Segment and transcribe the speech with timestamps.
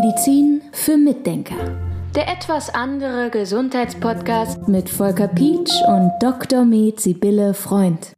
[0.00, 1.54] Medizin für Mitdenker.
[2.16, 6.64] Der etwas andere Gesundheitspodcast mit Volker Pietsch und Dr.
[6.64, 8.12] Med Sibylle Freund.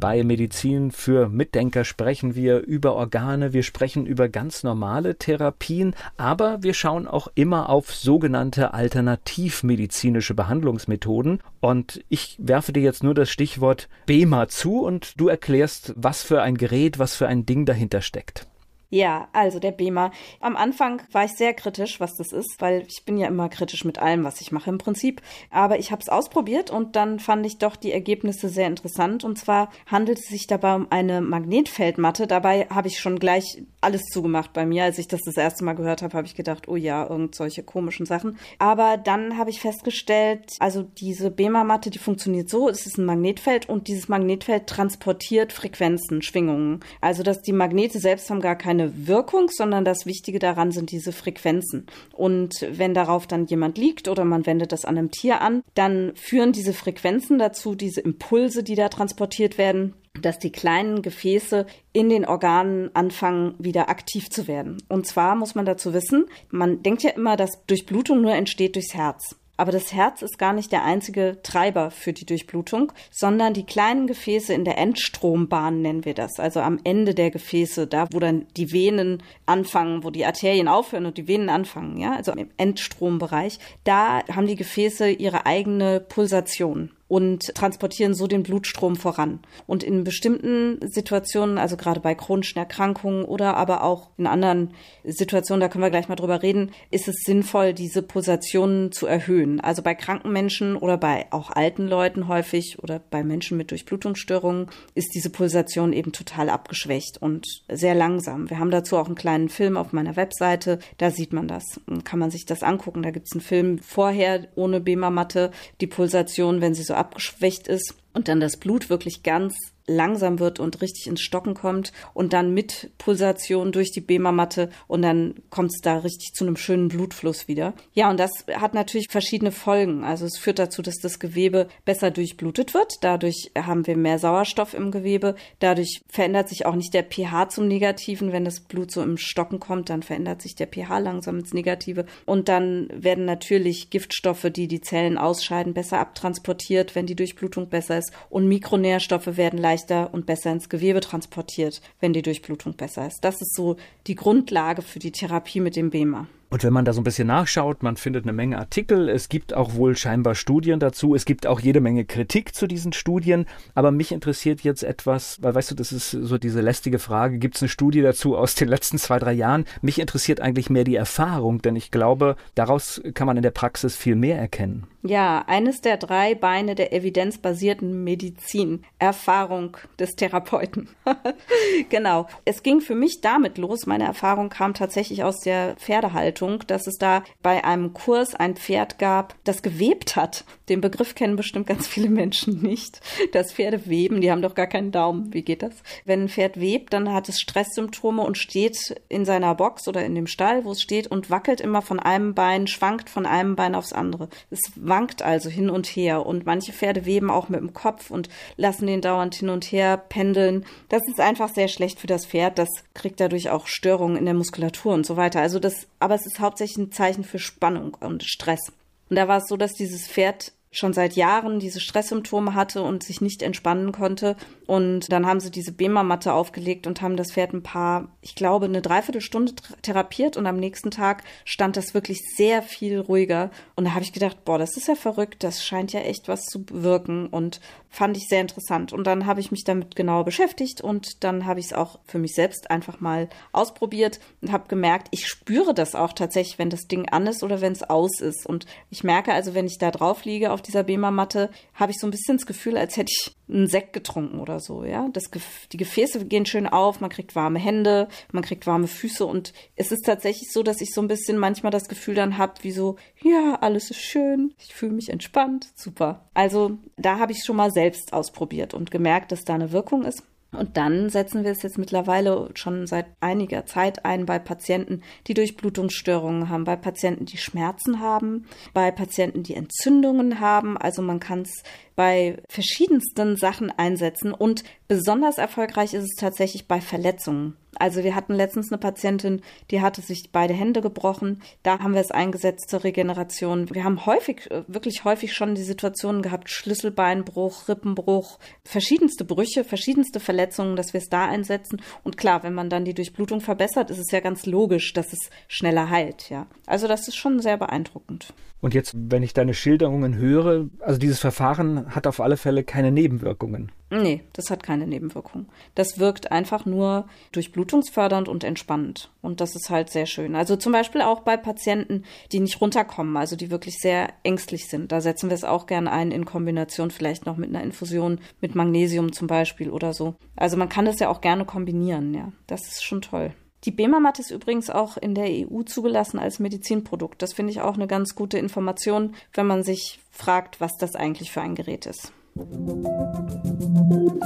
[0.00, 6.62] Bei Medizin für Mitdenker sprechen wir über Organe, wir sprechen über ganz normale Therapien, aber
[6.62, 11.42] wir schauen auch immer auf sogenannte alternativmedizinische Behandlungsmethoden.
[11.60, 16.40] Und ich werfe dir jetzt nur das Stichwort BEMA zu und du erklärst, was für
[16.40, 18.47] ein Gerät, was für ein Ding dahinter steckt.
[18.90, 20.12] Ja, also der BEMA.
[20.40, 23.84] Am Anfang war ich sehr kritisch, was das ist, weil ich bin ja immer kritisch
[23.84, 25.20] mit allem, was ich mache im Prinzip.
[25.50, 29.24] Aber ich habe es ausprobiert und dann fand ich doch die Ergebnisse sehr interessant.
[29.24, 32.26] Und zwar handelt es sich dabei um eine Magnetfeldmatte.
[32.26, 34.84] Dabei habe ich schon gleich alles zugemacht bei mir.
[34.84, 37.62] Als ich das das erste Mal gehört habe, habe ich gedacht, oh ja, irgend solche
[37.62, 38.38] komischen Sachen.
[38.58, 43.68] Aber dann habe ich festgestellt, also diese BEMA-Matte, die funktioniert so, es ist ein Magnetfeld
[43.68, 46.80] und dieses Magnetfeld transportiert Frequenzen, Schwingungen.
[47.02, 50.92] Also dass die Magnete selbst haben gar keine keine Wirkung, sondern das Wichtige daran sind
[50.92, 51.86] diese Frequenzen.
[52.12, 56.12] Und wenn darauf dann jemand liegt oder man wendet das an einem Tier an, dann
[56.14, 62.08] führen diese Frequenzen dazu, diese Impulse, die da transportiert werden, dass die kleinen Gefäße in
[62.08, 64.78] den Organen anfangen, wieder aktiv zu werden.
[64.88, 68.94] Und zwar muss man dazu wissen, man denkt ja immer, dass Durchblutung nur entsteht durchs
[68.94, 69.36] Herz.
[69.58, 74.06] Aber das Herz ist gar nicht der einzige Treiber für die Durchblutung, sondern die kleinen
[74.06, 76.38] Gefäße in der Endstrombahn nennen wir das.
[76.38, 81.06] Also am Ende der Gefäße, da wo dann die Venen anfangen, wo die Arterien aufhören
[81.06, 86.92] und die Venen anfangen, ja, also im Endstrombereich, da haben die Gefäße ihre eigene Pulsation
[87.08, 89.40] und transportieren so den Blutstrom voran.
[89.66, 95.60] Und in bestimmten Situationen, also gerade bei chronischen Erkrankungen oder aber auch in anderen Situationen,
[95.60, 99.60] da können wir gleich mal drüber reden, ist es sinnvoll, diese Pulsationen zu erhöhen.
[99.60, 104.66] Also bei kranken Menschen oder bei auch alten Leuten häufig oder bei Menschen mit Durchblutungsstörungen
[104.94, 108.50] ist diese Pulsation eben total abgeschwächt und sehr langsam.
[108.50, 111.64] Wir haben dazu auch einen kleinen Film auf meiner Webseite, da sieht man das.
[112.04, 113.02] Kann man sich das angucken.
[113.02, 115.50] Da gibt es einen Film vorher ohne BEMA-Matte,
[115.80, 119.56] die Pulsation, wenn sie so abgeschwächt ist und dann das Blut wirklich ganz
[119.88, 125.02] langsam wird und richtig ins Stocken kommt und dann mit Pulsation durch die Bema-Matte und
[125.02, 127.74] dann kommt es da richtig zu einem schönen Blutfluss wieder.
[127.94, 130.04] Ja, und das hat natürlich verschiedene Folgen.
[130.04, 132.98] Also es führt dazu, dass das Gewebe besser durchblutet wird.
[133.02, 135.34] Dadurch haben wir mehr Sauerstoff im Gewebe.
[135.58, 138.32] Dadurch verändert sich auch nicht der pH zum Negativen.
[138.32, 142.04] Wenn das Blut so im Stocken kommt, dann verändert sich der pH langsam ins Negative.
[142.26, 147.96] Und dann werden natürlich Giftstoffe, die die Zellen ausscheiden, besser abtransportiert, wenn die Durchblutung besser
[147.96, 148.12] ist.
[148.28, 153.20] Und Mikronährstoffe werden leichter leichter und besser ins Gewebe transportiert, wenn die Durchblutung besser ist.
[153.22, 156.26] Das ist so die Grundlage für die Therapie mit dem BEMA.
[156.50, 159.52] Und wenn man da so ein bisschen nachschaut, man findet eine Menge Artikel, es gibt
[159.52, 163.44] auch wohl scheinbar Studien dazu, es gibt auch jede Menge Kritik zu diesen Studien,
[163.74, 167.56] aber mich interessiert jetzt etwas, weil weißt du, das ist so diese lästige Frage, gibt
[167.56, 169.66] es eine Studie dazu aus den letzten zwei, drei Jahren?
[169.82, 173.94] Mich interessiert eigentlich mehr die Erfahrung, denn ich glaube, daraus kann man in der Praxis
[173.94, 174.86] viel mehr erkennen.
[175.08, 180.88] Ja, eines der drei Beine der evidenzbasierten Medizin, Erfahrung des Therapeuten.
[181.88, 182.26] genau.
[182.44, 186.86] Es ging für mich damit los, meine Erfahrung kam tatsächlich aus der Pferdehaltung Haltung, dass
[186.86, 190.44] es da bei einem Kurs ein Pferd gab, das gewebt hat.
[190.68, 193.00] Den Begriff kennen bestimmt ganz viele Menschen nicht.
[193.32, 195.32] Das Pferde weben, die haben doch gar keinen Daumen.
[195.32, 195.74] Wie geht das?
[196.04, 200.14] Wenn ein Pferd webt, dann hat es Stresssymptome und steht in seiner Box oder in
[200.14, 203.74] dem Stall, wo es steht und wackelt immer von einem Bein, schwankt von einem Bein
[203.74, 204.28] aufs andere.
[204.50, 208.28] Es wankt also hin und her und manche Pferde weben auch mit dem Kopf und
[208.56, 210.64] lassen den dauernd hin und her pendeln.
[210.88, 212.58] Das ist einfach sehr schlecht für das Pferd.
[212.58, 215.40] Das kriegt dadurch auch Störungen in der Muskulatur und so weiter.
[215.40, 218.72] Also das, aber es ist hauptsächlich ein Zeichen für Spannung und Stress.
[219.08, 223.02] Und da war es so, dass dieses Pferd schon seit Jahren diese Stresssymptome hatte und
[223.02, 224.36] sich nicht entspannen konnte.
[224.66, 228.66] Und dann haben sie diese Bema-Matte aufgelegt und haben das Pferd ein paar, ich glaube,
[228.66, 233.50] eine Dreiviertelstunde therapiert und am nächsten Tag stand das wirklich sehr viel ruhiger.
[233.76, 236.44] Und da habe ich gedacht, boah, das ist ja verrückt, das scheint ja echt was
[236.44, 238.92] zu bewirken und fand ich sehr interessant.
[238.92, 242.18] Und dann habe ich mich damit genauer beschäftigt und dann habe ich es auch für
[242.18, 246.86] mich selbst einfach mal ausprobiert und habe gemerkt, ich spüre das auch tatsächlich, wenn das
[246.86, 248.46] Ding an ist oder wenn es aus ist.
[248.46, 252.06] Und ich merke also, wenn ich da drauf liege auf dieser Bema-Matte, habe ich so
[252.06, 255.08] ein bisschen das Gefühl, als hätte ich einen Sekt getrunken oder so, ja.
[255.12, 255.30] Das,
[255.72, 259.92] die Gefäße gehen schön auf, man kriegt warme Hände, man kriegt warme Füße und es
[259.92, 262.96] ist tatsächlich so, dass ich so ein bisschen manchmal das Gefühl dann habe, wie so,
[263.22, 266.28] ja, alles ist schön, ich fühle mich entspannt, super.
[266.34, 270.24] Also da habe ich schon mal selbst ausprobiert und gemerkt, dass da eine Wirkung ist.
[270.50, 275.34] Und dann setzen wir es jetzt mittlerweile schon seit einiger Zeit ein bei Patienten, die
[275.34, 280.78] Durchblutungsstörungen haben, bei Patienten, die Schmerzen haben, bei Patienten, die Entzündungen haben.
[280.78, 281.62] Also man kann es
[281.96, 287.58] bei verschiedensten Sachen einsetzen und Besonders erfolgreich ist es tatsächlich bei Verletzungen.
[287.78, 291.42] Also wir hatten letztens eine Patientin, die hatte sich beide Hände gebrochen.
[291.62, 293.68] Da haben wir es eingesetzt zur Regeneration.
[293.74, 300.20] Wir haben häufig, äh, wirklich häufig schon die Situationen gehabt, Schlüsselbeinbruch, Rippenbruch, verschiedenste Brüche, verschiedenste
[300.20, 301.82] Verletzungen, dass wir es da einsetzen.
[302.02, 305.28] Und klar, wenn man dann die Durchblutung verbessert, ist es ja ganz logisch, dass es
[305.48, 306.46] schneller heilt, ja.
[306.64, 308.32] Also das ist schon sehr beeindruckend.
[308.62, 312.90] Und jetzt, wenn ich deine Schilderungen höre, also dieses Verfahren hat auf alle Fälle keine
[312.90, 313.70] Nebenwirkungen.
[313.90, 315.46] Nee, das hat keine Nebenwirkung.
[315.74, 319.10] Das wirkt einfach nur durchblutungsfördernd und entspannend.
[319.22, 320.34] Und das ist halt sehr schön.
[320.34, 324.92] Also zum Beispiel auch bei Patienten, die nicht runterkommen, also die wirklich sehr ängstlich sind.
[324.92, 328.54] Da setzen wir es auch gerne ein in Kombination vielleicht noch mit einer Infusion mit
[328.54, 330.16] Magnesium zum Beispiel oder so.
[330.36, 332.30] Also man kann das ja auch gerne kombinieren, ja.
[332.46, 333.32] Das ist schon toll.
[333.64, 337.22] Die BEMA-Matte ist übrigens auch in der EU zugelassen als Medizinprodukt.
[337.22, 341.32] Das finde ich auch eine ganz gute Information, wenn man sich fragt, was das eigentlich
[341.32, 342.12] für ein Gerät ist.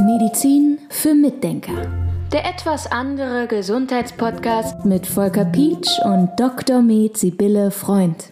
[0.00, 1.73] Medizin für Mitdenker.
[2.33, 6.81] Der etwas andere Gesundheitspodcast mit Volker Pietsch und Dr.
[6.81, 8.31] Med Sibylle Freund.